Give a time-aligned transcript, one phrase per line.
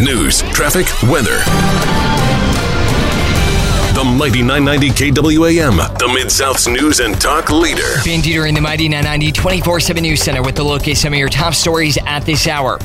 [0.00, 1.38] news, traffic, weather.
[3.94, 7.96] The Mighty 990 KWAM, the Mid South's news and talk leader.
[8.04, 11.12] Ben Deeter in the Mighty 990 24 7 News Center with the look at some
[11.12, 12.78] of your top stories at this hour.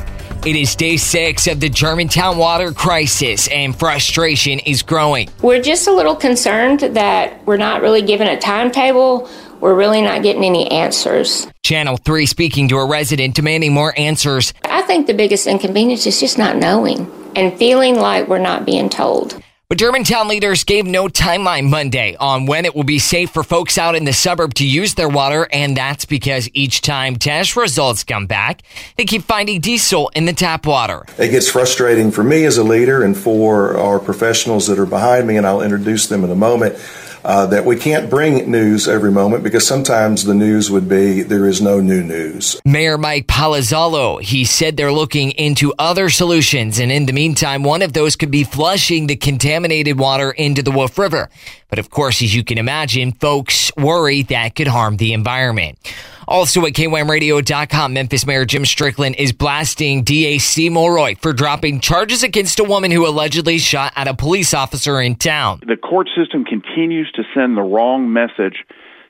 [0.46, 5.29] It is day six of the Germantown water crisis, and frustration is growing.
[5.42, 9.29] We're just a little concerned that we're not really given a timetable.
[9.60, 11.47] We're really not getting any answers.
[11.66, 14.54] Channel 3 speaking to a resident demanding more answers.
[14.66, 18.88] I think the biggest inconvenience is just not knowing and feeling like we're not being
[18.88, 19.41] told.
[19.67, 23.80] But Germantown leaders gave no timeline Monday on when it will be safe for folks
[23.80, 28.03] out in the suburb to use their water, and that's because each time test results
[28.03, 28.61] come back,
[28.95, 31.03] they keep finding diesel in the tap water.
[31.17, 35.27] It gets frustrating for me as a leader and for our professionals that are behind
[35.27, 36.77] me, and I'll introduce them in a moment
[37.25, 41.47] uh, that we can't bring news every moment because sometimes the news would be there
[41.47, 42.61] is no new news.
[42.63, 47.81] Mayor Mike Palazzolo, he said they're looking into other solutions, and in the meantime, one
[47.81, 51.31] of those could be flushing the contaminated water into the Wolf River.
[51.67, 55.80] But of course, as you can imagine, folks worry that could harm the environment.
[56.28, 62.23] Also at KWAMradio.com, Memphis Mayor Jim Strickland is blasting DA Steve Mulroy for dropping charges
[62.23, 65.62] against a woman who allegedly shot at a police officer in town.
[65.66, 68.64] The court system continues to send the wrong message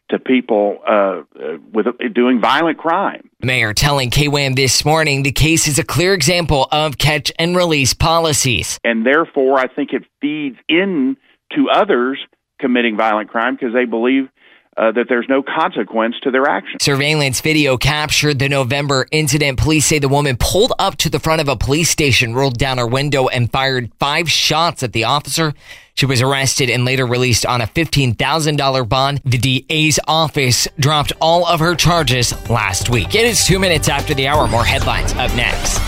[0.10, 3.30] to people uh, uh with doing violent crime.
[3.42, 7.94] Mayor telling KWAM this morning the case is a clear example of catch and release
[7.94, 8.80] policies.
[8.84, 11.18] And therefore, I think it feeds in
[11.56, 12.20] to others
[12.60, 14.30] committing violent crime because they believe
[14.78, 16.84] uh, that there's no consequence to their actions.
[16.84, 19.58] Surveillance video captured the November incident.
[19.58, 22.78] Police say the woman pulled up to the front of a police station, rolled down
[22.78, 25.53] her window, and fired five shots at the officer.
[25.96, 29.22] She was arrested and later released on a $15,000 bond.
[29.23, 33.16] The DA's office dropped all of her charges last week.
[33.16, 34.46] It is two minutes after the hour.
[34.48, 35.80] More headlines up next.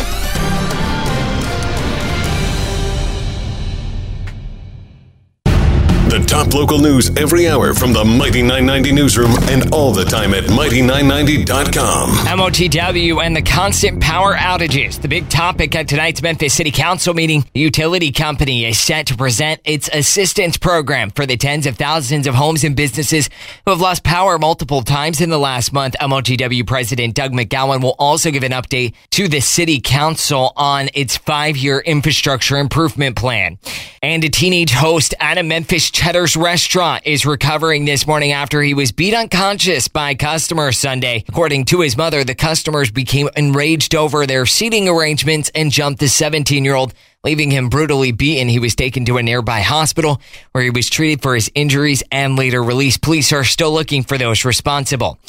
[6.27, 10.43] Top local news every hour from the Mighty 990 newsroom and all the time at
[10.43, 12.09] mighty990.com.
[12.09, 15.01] MLGW and the constant power outages.
[15.01, 17.45] The big topic at tonight's Memphis City Council meeting.
[17.53, 22.27] The utility company is set to present its assistance program for the tens of thousands
[22.27, 23.29] of homes and businesses
[23.63, 25.95] who have lost power multiple times in the last month.
[26.01, 31.15] MLGW President Doug McGowan will also give an update to the City Council on its
[31.15, 33.57] five year infrastructure improvement plan.
[34.07, 38.73] And a teenage host at a Memphis Cheddar's restaurant is recovering this morning after he
[38.73, 41.25] was beat unconscious by customers Sunday.
[41.27, 46.07] According to his mother, the customers became enraged over their seating arrangements and jumped the
[46.07, 46.93] 17 year old
[47.25, 48.47] leaving him brutally beaten.
[48.47, 50.21] He was taken to a nearby hospital
[50.53, 53.01] where he was treated for his injuries and later released.
[53.01, 55.19] Police are still looking for those responsible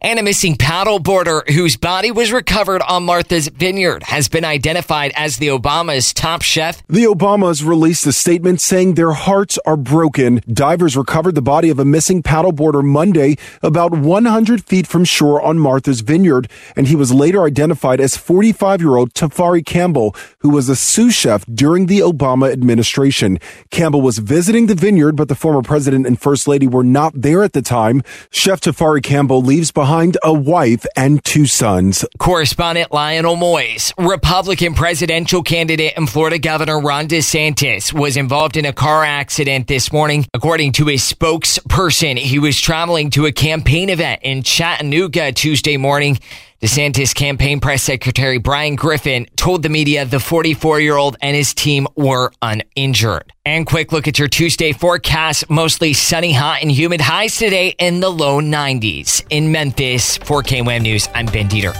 [0.00, 5.38] and a missing paddleboarder whose body was recovered on Martha's Vineyard has been identified as
[5.38, 6.86] the Obama's top chef.
[6.86, 10.40] The Obamas released a statement saying their hearts are broken.
[10.46, 15.58] Divers recovered the body of a missing paddleboarder Monday about 100 feet from shore on
[15.58, 20.68] Martha's Vineyard, and he was later identified as 45 year old Tafari Campbell, who was
[20.68, 23.38] a sous chef during the Obama administration.
[23.70, 27.42] Campbell was visiting the vineyard, but the former president and first lady were not there
[27.42, 28.02] at the time.
[28.30, 32.04] Chef Tafari Campbell leaves behind behind a wife and two sons.
[32.18, 38.72] Correspondent Lionel Moise, Republican presidential candidate and Florida Governor Ron DeSantis, was involved in a
[38.74, 40.26] car accident this morning.
[40.34, 46.18] According to his spokesperson, he was traveling to a campaign event in Chattanooga Tuesday morning.
[46.60, 51.54] DeSantis campaign press secretary Bryan Griffin told the media the 44 year old and his
[51.54, 53.32] team were uninjured.
[53.46, 55.48] And quick look at your Tuesday forecast.
[55.48, 59.24] Mostly sunny, hot, and humid highs today in the low 90s.
[59.30, 61.74] In Memphis, for KWAM News, I'm Ben Deeter.